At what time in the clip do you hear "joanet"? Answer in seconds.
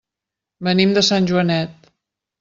1.31-1.91